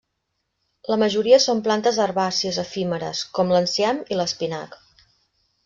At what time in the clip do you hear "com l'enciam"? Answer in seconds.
3.37-4.01